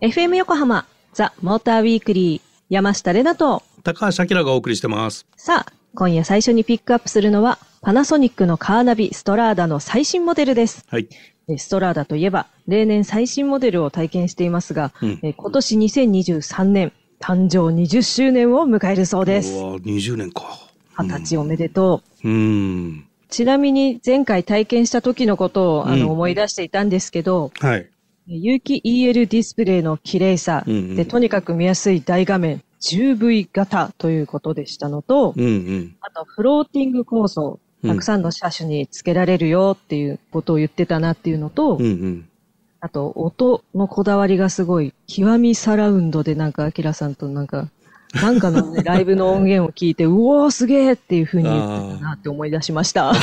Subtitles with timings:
[0.00, 10.86] FM 横浜ザ・モーターウィークリー山下れなと高橋明がお送りしてますさあ今夜最初にピックアップするのはパナソニックのカーナビストラーダの最新モデルです。
[10.88, 11.06] はい
[11.58, 19.52] ストラーダといえば例年最新モデルを体験していますが、うん、今年2023年誕生20周年を迎えるそうです。
[19.52, 20.44] うわ20年か。
[20.98, 22.28] 二十歳おめでとう。
[22.28, 23.06] うん。
[23.32, 27.88] ちなみに前回体験した時のことをあの思い出していたんですけど、はい。
[28.26, 42.28] 有機 EL ディスプレイの綺麗さ、うんうん、で、とにかく見やすい大画面、10V 型ということでしたのと、うんうん、あとフローティング構造、たくさんの車種につけられるよっていうことを言ってたなっていうのと、うんうん、
[42.80, 47.70] あと音のこだわりがすごい、極みサラウンドでなんか、アキラさんとなんか、
[48.14, 53.12] なんかのね、 ライブの音源を聞いて、うおーすげーっていうふうに言ってたなって思い出しました。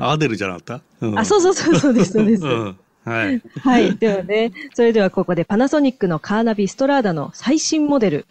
[0.00, 2.44] アデルじゃなかった、うん、あ、そうそうそうそうです、そうです。
[2.44, 3.40] うんはい。
[3.62, 3.96] はい。
[3.96, 8.26] ではね、それではここでパナソニックのカーナビストラーダの最新モデル、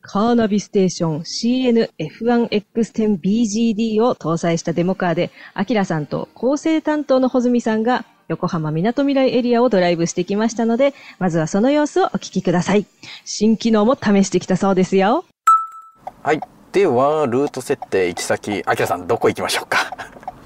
[0.00, 12.86] カーナビステーション CNF1X10BGD を搭載したデモカーで、アキラさんと構成担当の穂積さんが横浜みなとみらいエリアをドライブしてきましたので、まずはその様子をお聞きください。
[13.24, 15.24] 新機能も試してきたそうですよ。
[16.22, 16.40] はい。
[16.72, 19.78] では、ルート設定行き先、アキラさんどこ行きましょうか？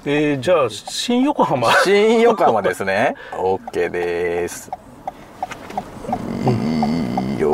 [0.05, 3.15] えー、じゃあ、新横浜 新横浜ですね。
[3.33, 4.71] OK です。
[6.45, 7.51] いいよ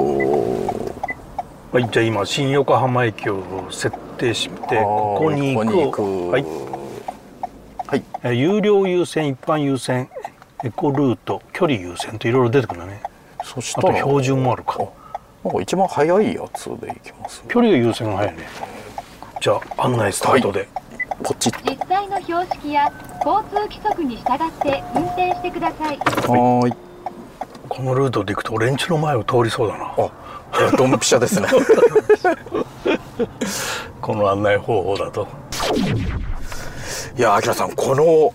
[1.72, 6.30] はい、じゃあ今、新横浜駅を設定して、ここに行く。
[6.30, 6.46] はい。
[7.94, 10.10] はい、有料優先、一般優先、
[10.64, 13.04] エコルート、距離優先といろいろ出てくるんだね。
[13.44, 13.90] そしたら。
[13.90, 14.80] あと標準もあるか。
[15.44, 18.44] なんか一番早いやつでいきます、ね、距離が優先が早いね。
[19.42, 20.60] じゃあ、案内スタートで。
[20.60, 20.84] はい
[21.24, 22.92] ポチ実際の標識や
[23.24, 24.28] 交通規則に従っ
[24.62, 26.74] て運転してくださいはい
[27.70, 31.48] このルートで行くと俺んちの前を通りそうだなあドンピシャですね
[34.02, 35.28] この案内方法だと
[37.16, 38.34] いやあきらさんこの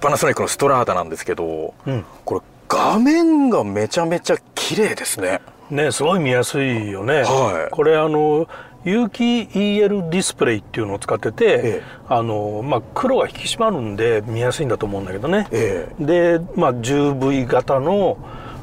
[0.00, 5.40] パナソニックのストラーダなんですけど、うん、これ画面がめちゃめちゃ綺麗ですね。
[5.70, 8.48] ねすごい見やすいよね、はい、これあの
[8.84, 18.16] 有機 EL ディスプレイっていうのを使ってて、ええ、あのまあ、黒が引き締まるんで見やすいんだと思うんだけどね、え、で、まあ、10V 型の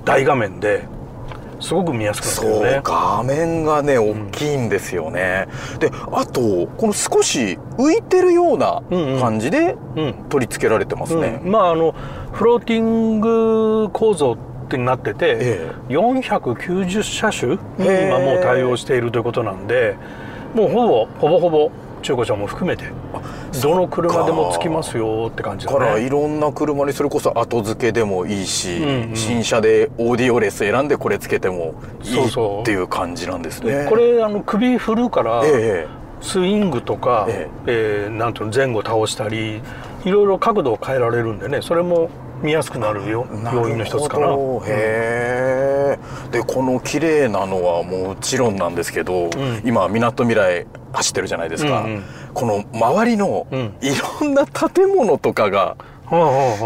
[0.04, 0.88] 大画面で
[1.66, 2.82] すごく見やすくなってるね。
[2.84, 8.84] 画面がね大きいんですよね、うん、であとこの少し浮いてるような
[9.20, 9.76] 感じで
[10.30, 11.46] 取り付けられてますね、うん。
[11.48, 11.96] うん、まああの
[12.34, 19.96] フローティング構造ってなってて、ええ、490車種今もう対応しているということなんで
[20.54, 21.72] もうほぼほぼほぼ
[22.04, 22.86] 中古車も含めて
[23.62, 25.78] どの車でもつきますよって感じだね。
[25.78, 33.88] からいろんな車にそれこそ後付けでもいいし、うんうん、新車でオーディオレス選んでこれつけてもいいっていう感じなんですね。
[33.90, 35.88] これあの首振るから、ええ、
[36.22, 38.06] スイングとか、ええ。
[38.06, 39.62] えー、なんていうの前後倒したり
[40.06, 41.62] いろいろ角度を変えられるんでね。
[41.62, 42.10] それも
[42.42, 44.28] 見やすくなるよ要因の一つかな。
[44.28, 45.98] へえ。
[46.32, 51.82] でこの綺麗なのはもちろんなんですけど、うん、今みなとみらい走ってるじゃないですか。
[51.82, 52.04] うんうん、
[52.36, 53.48] この周りの
[53.82, 53.90] い
[54.22, 55.78] ろんな建物とかが、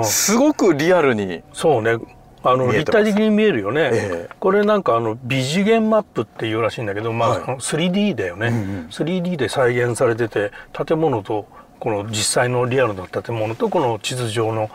[0.03, 1.43] すごくリアルに。
[1.53, 1.97] そうね。
[2.41, 11.47] あの立体的に見えるよね、ええ、これなんかあの微次元マップっていうらしいんだけど、まあ、はい、3D だよね、うんうん、3D で再現されてて建物と
[11.79, 14.69] この実際のリアルな建物とこの地図上の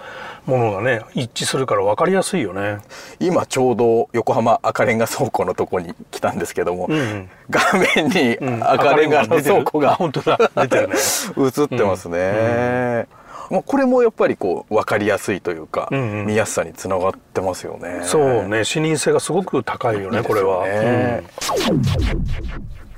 [0.47, 2.78] ものがね一致するから分かりやすいよね。
[3.19, 7.60] 今ちょうど横浜赤レンガ倉庫のとこに来たんですけども、うんうん、画
[7.97, 10.94] 面に赤レンガの倉庫が、うん、本当だ出てるね
[11.38, 13.06] 映ってますね、
[13.50, 18.00] うん、これもやっぱりこう分かりやすいというか、うんうん、見やすさにつながってますよね。
[18.04, 20.66] そうね視認性がすごく高いよね、ね、これは、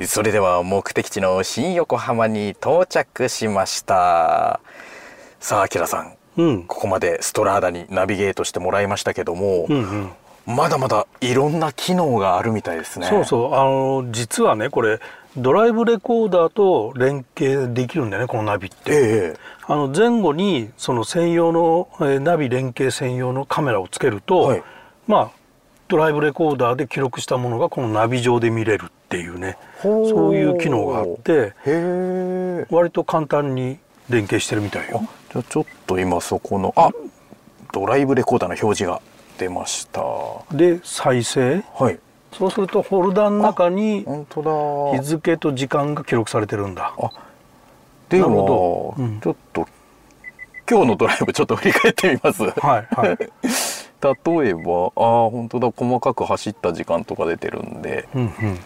[0.04, 4.60] それでは目的地の新横浜に到着しました。
[5.40, 6.16] さああきらさん。
[6.36, 9.76] うん、ここまでストラーダにナビゲートしてもらいましたけども、うん
[10.46, 10.54] うん。
[10.54, 13.06] まだまだいろんな機能があるみたいですね。
[13.06, 13.54] そうそう。
[13.54, 15.00] あの実はねこれ
[15.36, 18.92] ドライブレコーダーと連携できるんだよねこのナビって。
[18.92, 24.62] ええ、あの前後にその専用の、えー、ナビ連携専用のカメラをつけると、はい、
[25.06, 25.30] まあ
[25.88, 29.56] ドライブレコーダーで記録したものがこのナビ上で見れるっていうね。
[29.82, 31.54] そういう機能があって
[32.70, 33.78] 割と簡単に
[34.08, 35.08] 連携してるみたいよ。
[35.32, 36.90] じゃあちょっと今そこのあ
[37.72, 39.00] ドライブレコーダーの表示が
[39.38, 40.02] 出ました。
[40.52, 41.62] で再生？
[41.74, 41.98] はい。
[42.32, 46.92] そうするとフォルダの中に日付と時間が記録されてるんだ。
[46.98, 47.10] あ
[48.08, 49.66] では、うん、ちょっと
[50.68, 52.42] 今日のドライブちょっと振り返ってみます。
[52.42, 52.52] はい
[52.94, 53.18] はい。
[54.02, 58.08] 例えば、ああ、本当だ、細かく走った時間とか出てるんで。
[58.14, 58.58] うんうん。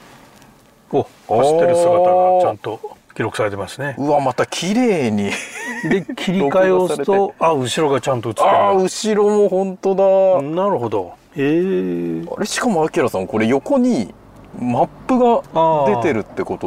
[0.93, 2.81] お、走ってる姿がちゃんと
[3.15, 3.95] 記録されてますね。
[3.99, 5.31] うわ、また綺麗に。
[5.89, 8.49] で、切り替えを押すと、あ、後ろがちゃんと映ってる。
[8.49, 10.43] あ、後ろも本当だ。
[10.43, 11.13] なるほど。
[11.37, 12.35] ええー。
[12.35, 14.13] あれ、しかも、あきらさん、これ横に。
[14.59, 16.67] マップが出てるってこと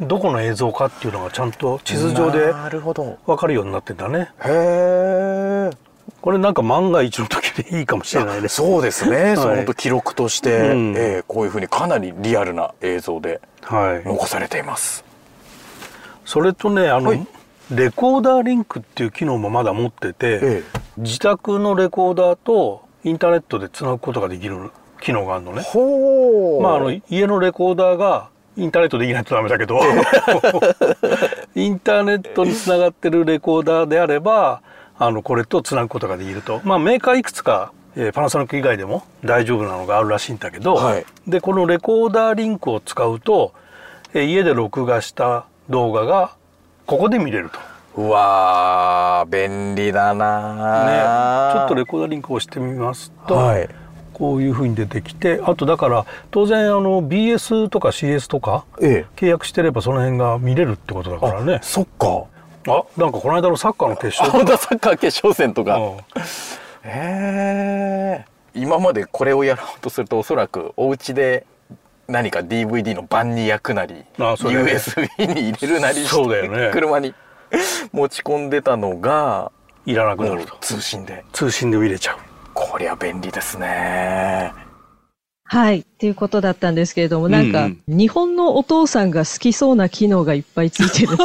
[0.00, 5.70] でどこの映像かっていうのがちゃんと地図上で分かるようになってんだねへえ
[6.24, 8.48] これなんか万が一の時でいいかもしれないね。
[8.48, 17.26] そうですね、はい、その記録として、うん、えー、こういうふうにかなりリアルな映像で残されています、はい、それとねあの、はい、
[17.74, 20.62] レコーダーリンクっていう機能もまだ持ってて、ええ、
[20.96, 24.70] 自宅のレコーダーとインターネットでつなぐことができる
[25.02, 25.62] 機能があるのね。
[26.62, 29.78] まああの家のレコーダーがインターネットできないとダメだけど。
[31.54, 34.62] インターネットにつながってるレコーダーであれば
[34.98, 36.60] あのこれとつなぐことができると。
[36.64, 43.54] まあメーカーいくつかえー、パナソニック以外でも大丈夫なのがあるらしいんだけど、はい、でこのレコーダーリンクを使うと、
[44.12, 46.34] えー、家で録画した動画が
[46.86, 47.58] ここで見れると。
[47.96, 53.68] うわ便利だなねちょっとレコーダーリンクを押してみますと、はい、
[54.12, 62.24] こういうふうに出てきてあとだから当然あの BS とか CS とか契約してればその辺が見れるってことだからね、そっか
[62.66, 64.46] あなんかこの間のサッカーの決勝？
[64.56, 65.78] サッカー決勝戦とか、
[66.82, 68.24] へえ
[68.54, 71.46] 今までこれをやろうとするとおそらくお家で
[72.08, 77.14] 何か DVD の盤に焼くなりあそ、ね、USB に入れるなりそうだよ、ね、車に
[77.92, 79.50] 持ち込んでたのが
[79.86, 80.56] いらなくなると。
[80.60, 81.24] 通信で。
[81.32, 82.18] 通信で入れちゃう。
[82.54, 84.52] こりゃ便利ですね。
[85.54, 85.78] はい。
[85.78, 91.16] っていうことだったんですけれども、なんか、うんうん、日本のお父さんが好きそうな機能がいっぱいついてる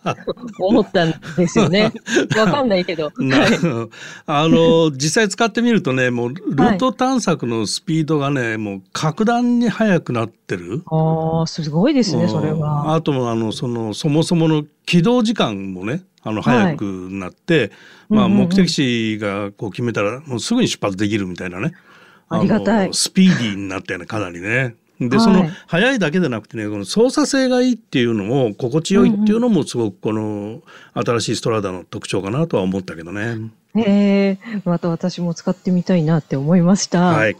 [0.58, 1.92] 思ったんですよね。
[2.38, 3.12] わかんないけど。
[4.24, 10.82] あの、実際使ってみるとね、もう、ルート探索のスピードがね、もう格段に速くなってる。
[10.86, 12.94] ああ、すごいですね、それは。
[12.94, 17.70] あと、あの、その、そもそもの起動時間もね、あの早くなって、はい、
[18.08, 21.72] まあ、目的地がこう決めたらもうすぐに出発できるみたいなね
[22.28, 24.74] ありがたいスピーディーになったよねかなりね。
[24.98, 30.62] で、その速いだけでなくてねこの操作性がいいっていうのも心地よいっていうのもすごくこの
[30.94, 33.50] 新しいストラダの特徴かなとは思ったけどね。
[33.74, 37.00] へえまた私も使ってみたいなって思いました。
[37.00, 37.36] はい。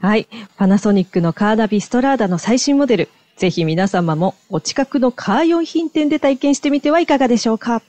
[0.00, 0.28] はい。
[0.56, 3.08] パナソニックのカーナビストラーダの最新モデル
[3.38, 7.82] ぜひ皆様もお近くのカー用品店で体験してみてはいかがでしょうか。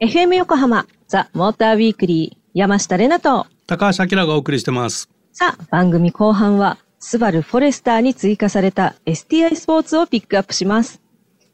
[0.00, 5.08] FM 横浜ザ・モーターウィークリー山下れなと高橋明がお送りしてます。
[5.32, 11.00] さあ、番組後半はスバルフォレスターに追加された STI スポーツをピックアップします。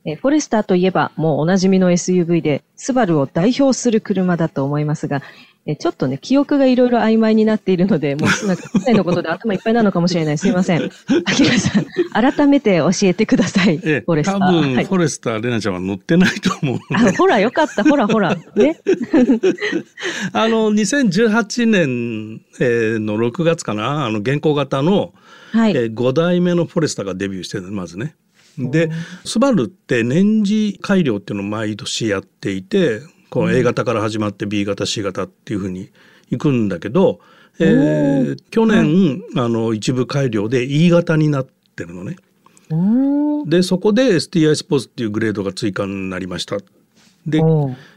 [0.06, 5.20] えフォレスターといえばもうおなじみの SUV で、スバルを代表する車だと思いますが、
[5.66, 10.38] えちょっとね、記憶がいろいろ曖昧になっているので、もう なんか、世のことで頭いっぱいなのかもしれない。
[10.38, 10.90] すいません。
[11.26, 13.78] アキラさん、改めて教えてください。
[13.84, 14.34] ええ、フォレスター。
[14.38, 17.84] 多分、はい、フォレスター、レナちゃんは乗ってないと思うあ、ほら、よかった。
[17.84, 18.36] ほら、ほら。
[18.56, 18.80] ね。
[20.32, 25.12] あの、2018年、えー、の6月かな、あの、現行型の、
[25.52, 28.14] はい、えー、5代目のフォレスターがデビューしてるまずね。
[28.58, 28.90] で、
[29.24, 35.90] スバルって年次改良っていうのを毎年やっていて、こう A 型から始まって B 型 C 型っていうふうに
[36.30, 37.20] いくんだけど、
[37.58, 42.16] えー、去年、あの一部改良で E 型になってるのね。
[43.46, 46.58] でそこで STI スポーツっていうグレードが追加になりました。
[47.26, 47.38] で、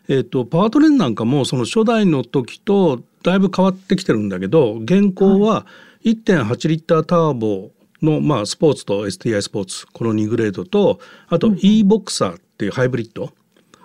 [0.07, 5.65] えーと、パワートレーンなんかもその初代の時とだいぶ変わってきてるんだけど現行は
[6.03, 13.31] 1.8リッターターボの、まあ、スポーツと STI スポーツこの2グレードとあと e ボクサーっていうハイブリッド、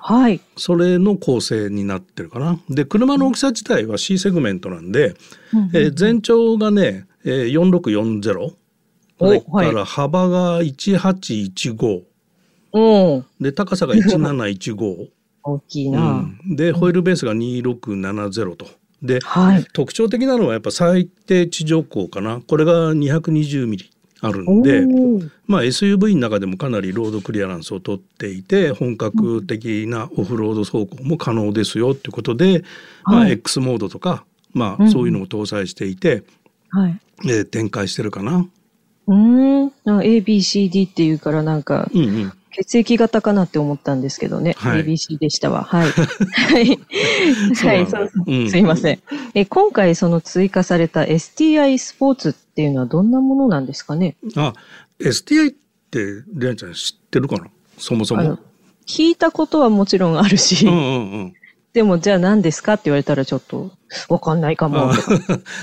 [0.09, 2.59] はい、それの構成になってるかな。
[2.71, 5.09] で車の大きさ自体は C セグメントなんで、
[5.53, 8.55] うん、えー、全長がね、えー、4640
[9.19, 12.03] それから幅が1815、
[12.73, 15.09] はい、で高さが1715
[15.45, 18.67] 大きいな、うん、でホイールベースが2670と。
[19.03, 22.41] で、はい、特徴的なのはやっぱ最低地上高かな。
[22.41, 24.83] これが220ミリあるんで、
[25.47, 32.65] まあ、SUV の中でもかなりロードクリアランスを取っていて本格的なオフロード走行も可能ですよっていうことで、
[33.05, 36.25] まあ、X モードとか、まあ、そういうのを搭載していて、
[36.71, 38.47] はい、えー、展開してるかな。
[39.07, 39.69] うん。
[39.87, 44.55] ABCD っていうからなんか、うんうん、血液型かなって思ったんですけどね。
[44.59, 45.65] はい、ABC でしたわ。
[45.65, 45.91] はい。
[45.93, 46.79] はい。
[47.55, 49.01] はい、そう、うん、すいません。
[49.35, 54.17] え、今回その追加された STI スポーツっていうのはどんなものなんですかね？
[54.37, 54.55] あ、
[55.01, 55.55] STI っ
[55.91, 57.47] て、レンちゃん知ってるかな？
[57.79, 58.39] そもそも。
[58.87, 61.35] 聞いたことはもちろんあるし、うんうんうん、
[61.79, 63.71] でもじゃあ何ですかって言われたらちょっと
[64.09, 64.91] わかんないかも。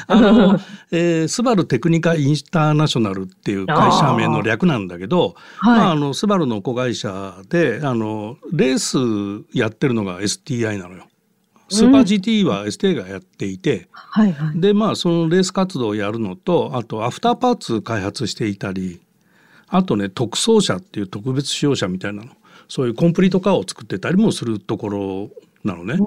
[0.08, 11.04] あ の、えー、スバルテクニカインターナショナルっていう会社名の略なんだけど、はい、まあ、あの、スバルの子会社で、あの、レースやってるのが STI なのよ。
[11.68, 19.02] スーパー GT は STA がやっていて、はいはい、でまあそのレース活動をやるのとあとアフターパーツ開発していたり
[19.68, 22.30] あとね特装車っていう特別使用車みたいなの
[22.68, 25.30] そういうコンプリートカーを作ってたりもするところ
[25.66, 25.98] なのね。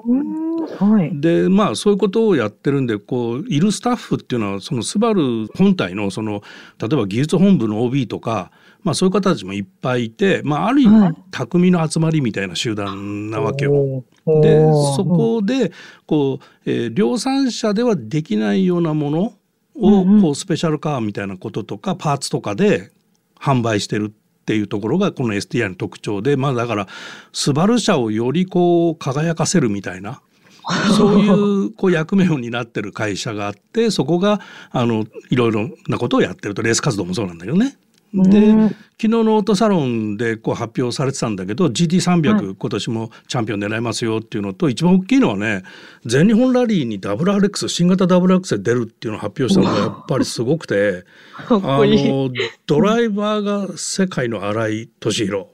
[0.77, 6.41] はい、でまあそういうことをやってるんでこういるスタッフっていうのはそのスバル本体のその
[6.79, 8.51] 例えば技術本部の OB とか、
[8.83, 14.03] まあ、そういう方たちもいっぱいいて、まあ、ある意味、はい、匠の集まりみたいな集団なわけよ。
[14.41, 14.59] で
[14.95, 15.71] そこで
[16.05, 19.33] こう、えー、量産車ではできないようなもの
[19.75, 22.91] を、こうスペシャルカーみたいなこととかパーツとかで
[23.39, 24.13] 販売してる
[24.49, 26.87] っていうところがこの STI の特徴でまあだから
[27.33, 30.23] スバル社をよりこう輝かせるみたいな
[30.97, 34.41] そういうこう役目を担ってる会社があってそこが
[34.71, 37.77] あのいろいろなことをやってるとレース活動もそうなんだけどね。
[38.13, 45.63] で昨日のオートサロンでこう発表されてたんだけど GT300、はい、今年もチャンピオン狙いますよっていうのと一番大きいのはね
[46.05, 51.05] 全日本ラリーに WRX 新型 WRX で出るっていうのを発表したのがやっぱりすごくて
[51.47, 52.29] あの
[52.65, 55.45] ドライバーが世界の新井俊弘。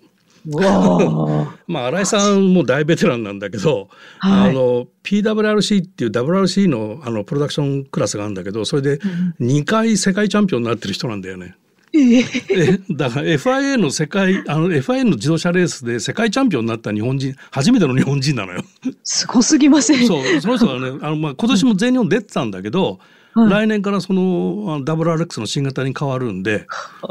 [1.67, 8.99] まあ新井さんも大ベテランなんだけど、はい、あの PWRC っていう WRC のあのプロダクションクラスがあるんだけどそれで
[9.39, 11.55] 2回世界チャンピオンになってる人なんだよね。
[11.95, 18.61] えだから FIA の世界あの FIA の自動車レースで世界チャンピオンになった日本人初めての日本人なのよ。
[19.03, 20.07] すごすぎません。
[20.07, 22.99] そうその人がねあの、まあ、今年も全日本出てたんだけど、
[23.33, 26.67] はい、来年からその WRX の新型に変わるんで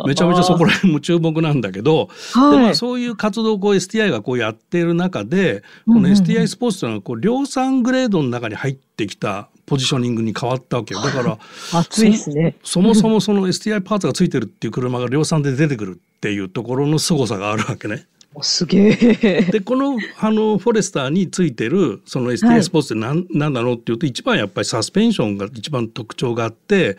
[0.06, 11.00] めちゃめちゃそこら辺も注目なんだけど、でまあ、そういう活動をこう STI がこうやっている中でこの STI スポーツというのはこう量産グレードの中に入ってきたポジショニングに変わったわけよ。
[11.00, 11.38] だから
[11.72, 12.56] 熱いですね。
[12.62, 18.06] そもそもその STI パーツがついてるっていう車が量産で出てくるっていうところの凄さがあるわけね。
[18.42, 19.42] すげえ。
[19.42, 26.98] でこのあのフォレスターについてるその STI スポーツって何,、はい、何なのっていうと一番やっぱりサスペンションが一番特徴があって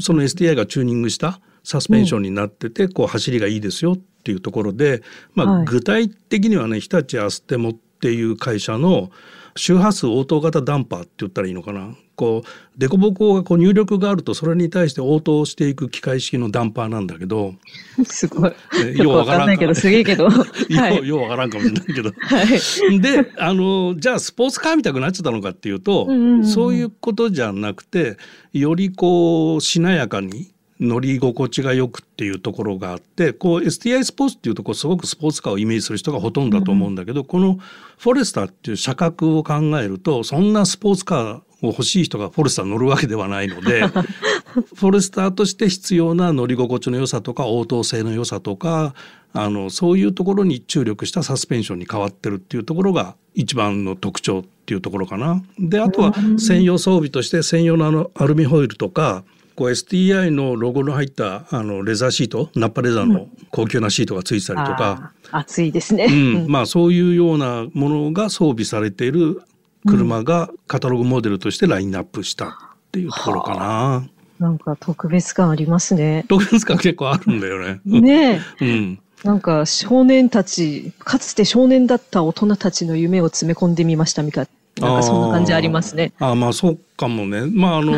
[0.00, 5.02] その STI がチューニングしたサスペンションになってて、こう走りがいいですよっていうところで、
[5.34, 9.10] まあ、具体的にはね日立アステモっていう会社の
[9.56, 11.94] 周波数応答型ダンパーって言ったらいいのかな。
[12.14, 17.54] こう凸凹がこう入力があるとそれに対して応答していく機械式のダンパーなんだけど。
[18.04, 18.52] すごい、
[18.96, 19.52] よくわからな。
[19.52, 22.42] いけどすげえけど、 はい、ようわからんかもしれないけど、 は
[22.90, 26.08] い、であのじゃあスポーツカーみたくなっちゃったのかっていうと、
[26.42, 28.16] そういうことじゃなくて
[28.52, 37.58] よりこうしなやかに乗り心地がよくっていうところがあってこう STI スポーツっていうとこうすごくスポーツカーをイメージする人がほとんどだと思うんだけど、うん、この
[37.98, 43.86] フォレスターっていう車格を考えるとそんなスポーツカーを欲しい人がフォレスター乗るわけではないので
[44.76, 48.94] フォレスターとして必要な乗り心地の良さとか応答性の良さとか
[49.32, 55.42] あのそういうところに注力したサスペンションに変わってるっていうところが一番の特徴っていうところかな。
[55.58, 59.24] であとは専用装備として専用のあのアルミホイルとか
[59.56, 66.12] こう STI のロゴの入ったあのレザーシートナッパレザーの高級なシートがついてたりとか、うん、熱いですね、う
[66.46, 69.42] ん、まあそういうようなものが装備されている
[69.86, 72.50] 車がカタログモデルとしてラインナップしたっ
[72.92, 74.08] ていうところかな。
[74.38, 76.26] なんか特別感ありますね。
[76.28, 77.80] 特別感結構あるんだよね。
[77.84, 78.64] ねえ。
[78.64, 78.98] うん。
[79.24, 84.48] なんか少年たち、かつて少年だった大人たちの夢を詰め込んでみましたみたい
[84.80, 86.12] なんかそんな感じありますね。
[86.18, 87.46] ああまあそうかもね。
[87.46, 87.92] まああの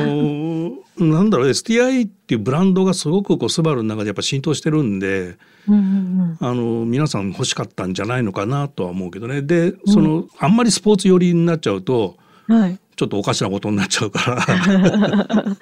[0.98, 5.36] なんだろう STI っていうブランドがすごくこうスバルの中でやっぱ浸透してるんで、
[5.68, 9.42] うんうんうん、あの皆さん欲しかったんじゃないのかなとは思うけどね。
[9.42, 14.44] でその、うん、あんまりスポーツ寄りになっちゃうと、はい、ちょっとおかしなことになっちゃうから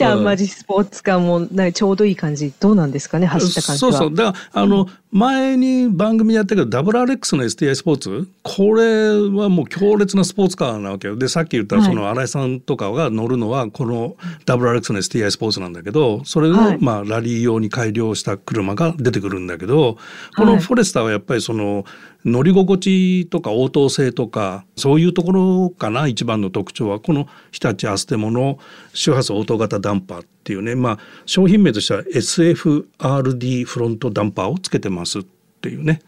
[0.00, 2.54] じゃああんまりスポーツ感もないちょうどいい感じ。
[2.58, 3.92] どうなんですかね走った感じは。
[3.92, 4.14] そうそう。
[4.14, 8.28] だからあの、前に番組やったけど WRX の STI スポーツ？
[8.42, 11.16] これはもう強烈なスポーツカーなわけよ。
[11.16, 14.16] でさっき言ったその新井さんとかが乗るのはこの
[14.46, 19.98] WRX の STI スポーツなんだけどそれの、まあラリー用に改良した車が出てくるんだけど
[20.36, 21.84] このフォレスターはやっぱりその
[22.24, 27.00] 乗り心地とか応答性とかそういうところかな一番の特徴は。
[27.00, 28.58] この日立アステモの
[28.92, 35.22] 周波数応答型ダンパーっていうねまあ商品名としては SFRD フロントダンパーをつけてますっ
[35.60, 36.00] ていうね。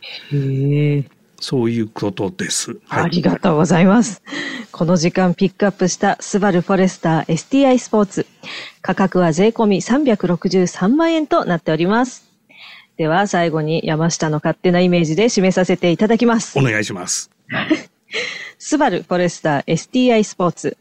[1.40, 3.02] そういうことです、はい。
[3.02, 4.22] ありがとうございます。
[4.70, 8.26] この時間ピックアップしたスバルフォレスター STI スポーツ。
[8.80, 12.30] 価格は税込み363万円となっております。
[12.96, 16.56] では最後に山下の勝手なイメージで締めさせていただきます。
[16.56, 17.28] お願いします。
[18.58, 20.76] スバルフォレスター STI スポーツ。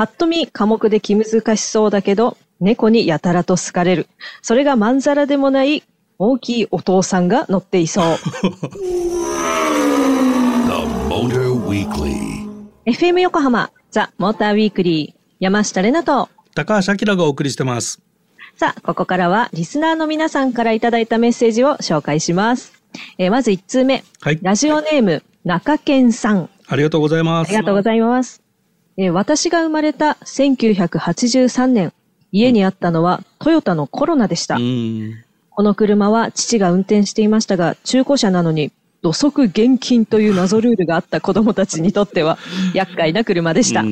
[0.00, 4.06] パッと見科目で気難しそうだけど、猫にやたらと好かれる。
[4.40, 5.82] それがまんざらでもない
[6.18, 8.04] 大きいお父さんが乗っていそう。
[12.86, 18.00] FM 横浜ザ・モーターウィークリー山下れなと高橋明がお送りしてます。
[18.56, 22.72] さあ、ここからはリスナーの皆さんからいただいたメッセージを紹介します。
[23.18, 26.48] えー、まず1通目、はい、ラジオネーム中堅さん。
[26.68, 27.48] ありがとうございます。
[27.48, 28.39] ありがとうございます。
[29.02, 31.94] えー、私が生まれた1983年、
[32.32, 34.56] 家にあったのはトヨタのコロナでした。
[34.56, 42.36] この車は父が運転していましたが、中古車なのに土足厳禁という謎ルールがあった子供たちにとっては
[42.74, 43.84] 厄介な車でした。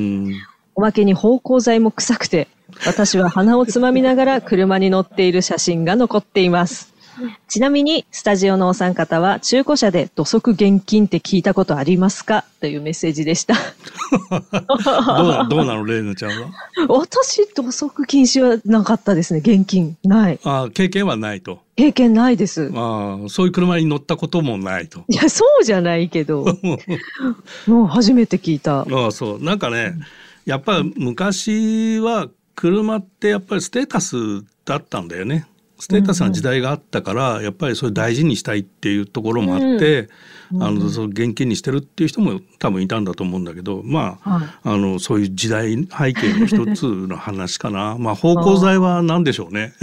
[0.75, 2.47] おまけに芳香剤も臭くて、
[2.85, 6.88] 私は鼻をつまみながら車に乗っている写真が残っています。
[7.47, 12.45] ちなみに、スタジオのお三方は中古車で土足現金って聞いたことありますか？
[12.61, 13.55] というメッセージでした。
[14.31, 16.49] どうどうなの、レイヌちゃんは？
[16.89, 19.97] 私、土足禁止はなかったですね、現金。
[20.03, 20.39] ない。
[20.43, 21.59] あ経験はないと。
[21.75, 22.71] 経験ないです。
[22.75, 25.03] あそういう車に乗ったこともないと。
[25.07, 26.45] いや、そうじゃないけど。
[27.67, 28.81] もう初めて聞いた。
[28.81, 29.43] あそう。
[29.43, 29.93] なんかね、
[30.45, 34.15] やっぱ昔は車ってやっぱりステータス
[34.65, 35.47] だったんだよね。
[35.79, 40.09] ステータスな時代があったから、やっぱりそれ大事にしたいっていうところもあって、
[40.59, 47.97] あのその現金にしてるっていう人も多分いたんだと思うんだけどまあはい、あのそういう時代背景の一つの話かな。
[47.99, 49.73] まあ芳香剤は何でしょうね。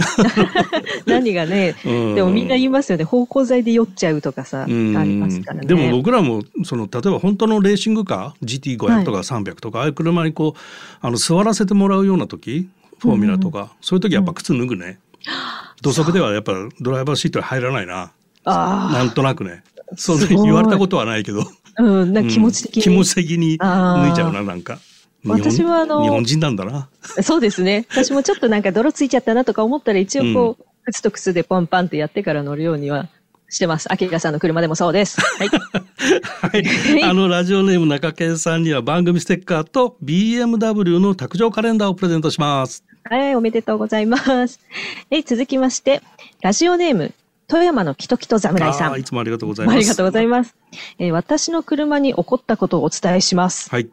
[1.07, 3.05] 何がね、うん、でもみんな言いますよね。
[3.05, 5.67] 芳香剤で酔っちゃうとかさ、ありますからね。
[5.67, 10.59] でも僕らもその例えば本当のレーシングカー GT500 とか300とか、はい、ああいう車にこう
[11.01, 14.99] あの座らせてもらうような時フォーミュラとか、うん、そういう時やっぱ靴脱ぐね。
[15.81, 18.11] 土足ではやっぱドライバーシートに入らないな。
[18.45, 19.63] なんとなくね。
[19.95, 21.43] そう言われたことはないけど。
[21.79, 24.79] うん、なんか気持ち的に、気持ち的に脱いじゃうな、なんか。
[25.25, 26.89] 私はあの、日本人なんだな。
[27.21, 27.85] そうですね。
[27.91, 33.09] 私もちょっとなんか泥ついちゃったなとか思ったら一応こう、靴と靴でポンパンってやってから乗るようには
[33.49, 33.91] してます。
[33.91, 35.19] アキラさんの車でもそうです。
[35.21, 35.49] はい。
[35.49, 37.03] はい。
[37.03, 42.83] あの、ラジオネーム中堅さんには番組ステッカーと BMW の卓上カレンダーをプレゼントします。
[43.09, 44.59] はい、おめでとうございます。
[45.11, 46.01] え続きまして、
[46.41, 47.13] ラジオネーム、
[47.47, 48.99] 富山のキトキト侍さん。
[48.99, 49.75] いつもありがとうございます。
[49.75, 50.55] ありがとうございます。
[50.99, 53.69] えー、私の車に起こったことをお伝えします。
[53.69, 53.87] はい。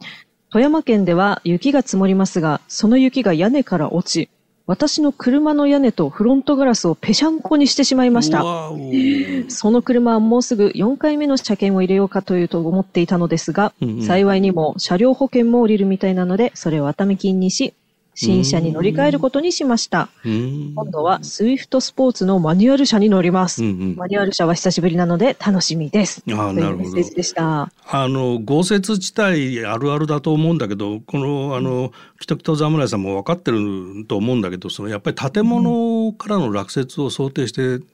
[0.50, 4.28] 富山県では雪が積もりますが、その雪が屋根から落ち、
[4.66, 8.42] 私の車の屋根とフロントガラスをぺしゃんこにしてしまいました。
[9.48, 17.74] その車はもうすぐ4回目の車検を入れようかというと思っていたのですが、うんうん、幸いにも車両保険も降りるみたいなので、それを熱海金にし、
[18.14, 20.08] 新車に乗り換えることにしました。
[20.24, 23.64] 今度はスイフトスポーツのマニュアル車に乗ります。
[23.64, 26.22] うんうん、マニュアル車は久しぶりなので楽しみです。
[26.30, 26.94] あなるほど。
[26.94, 37.84] でしたあの豪雪地帯あるあるだと思うんだけど、このあの北北侍さんも分かってると思うんだけど、そのやっぱり建物からの落雪を想定して、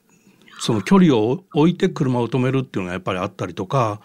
[0.59, 4.01] その距離を置いて車を止めるっていうのがやっぱりあったりとか、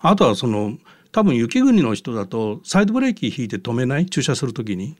[0.00, 0.76] あとはその
[1.12, 4.06] 多分雪国の人だとサイドブレーキ引いて止めない？
[4.06, 4.96] 駐車するときに。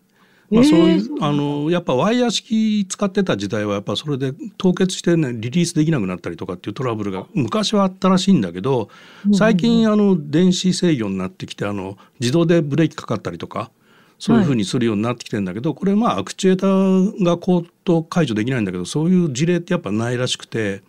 [0.51, 8.91] まあ、そういう、あのやっぱワイヤー式使ってた時代はやっぱそれで凍結してねリリースできなくなったりとかっていうトラブルが昔はあったらしいんだけど
[9.33, 13.71] 最近あの電子制御になってきてあの自動でブレーキかかったりとか
[14.19, 20.83] そういうふうにするようになってきてるんだけど、これまあアクチュエーターがこうと解除できないんだけどそういう事例ってやっぱないらしくて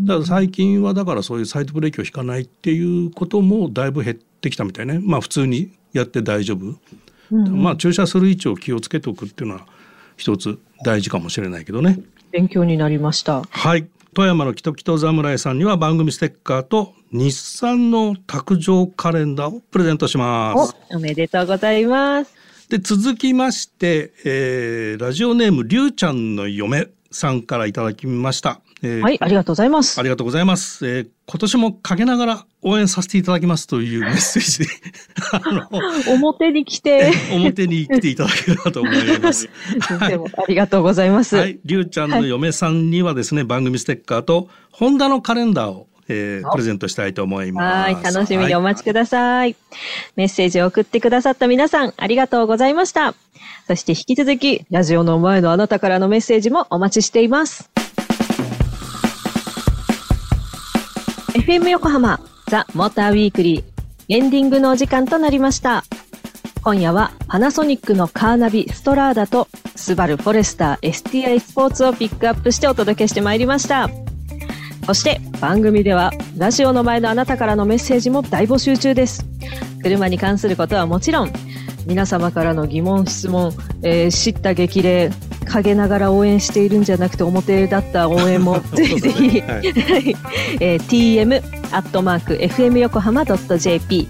[0.00, 5.00] だから最近はだからそういうサイドブレーキを引かないっていうこともだいぶ減ってきたみたいね。
[5.02, 6.78] まあ普通にやって大丈夫。
[7.30, 9.66] うんまあ駐車する位置を気をつけておくっていうのは
[10.16, 11.98] 一つ大事かもしれないけどね。
[12.30, 13.42] 勉強になりました。
[13.42, 13.88] はい。
[14.14, 20.74] 富山のキトキト侍さんには番組ステッカーと日産の卓上カレンダーをプレゼントします。
[20.90, 22.34] おめでとうございます。
[22.68, 28.60] で続きまして、えー、ラジオネームりゅうちゃんの嫁さんからいただきました。
[28.82, 29.98] えー、はい、ありがとうございます。
[29.98, 30.86] ありがとうございます。
[30.86, 34.66] えー、今年も陰ながら応援させていただきますという メッセージで
[36.10, 39.48] 表に来て表に来ていただければと思います。
[39.98, 41.36] はい、ありがとうございます。
[41.36, 47.92] はい、りゅうちゃんの嫁さんにはですね、はい、番組ステッカーとホンダのカレンダーをえー、プレゼントしたいと思います。
[47.92, 49.56] はい、楽しみにお待ちくださいはい、
[50.16, 53.14] メッセージを送ってくださった皆さん、ありがとうございました。
[53.66, 57.70] そして引き続き、ラジオの前のあなたからのメッセージもお待ちしています。
[61.38, 63.64] FM 横浜ザ・モーターウィークリー
[64.08, 65.84] エンディングのお時間となりました。
[66.64, 69.46] 今夜はパナソニックのカーナビストラーダと
[69.76, 73.88] スバルフォレスター STI スポーツをピックアップしてお届けしてまいりました。
[74.84, 79.24] そして番組ではラジオの前のあなたからのメッセージも大募集中です。
[79.84, 81.32] 車に関することはもちろん、
[81.86, 85.12] 皆様からの疑問、質問、えー、知った激励、
[85.48, 89.66] 陰ながら応援しているんじゃなくて表だった応援もぜひぜひ、はい
[90.60, 94.08] えー、tm アットマーク fm 横浜 .jp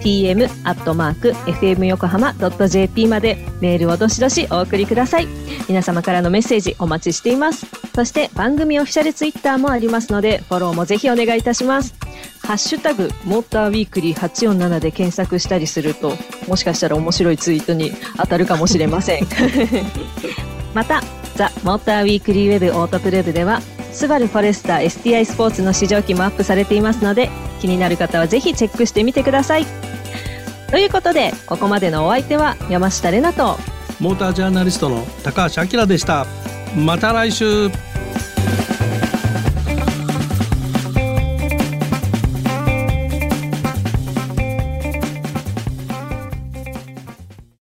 [0.00, 5.28] tm アットマーク fm 横浜 .jp までメールをどしどしお送りください。
[5.68, 7.66] 皆様からのメッセージお待ちしています。
[7.94, 11.94] そして番組オフィシャルツイッターもありますのでフォローもぜひお願いいたします。
[12.42, 19.26] ハッシュタグモーターウィークリー847で検索したりするともしかしたら面白いツイートに当たるかもしれません。
[20.74, 21.02] また、
[21.34, 23.60] ザ・モーターウィークリーウェブオートプルーブでは、
[23.92, 29.66] スバルフォレスター STI スポーツの試乗機もアップされていますので、気になる方はぜひチェックしてみてください。
[30.70, 33.58] ということで、ここまでのお相手は山下玲奈と、
[34.00, 36.26] モータージャーナリストの高橋明でした。
[36.76, 37.70] また来週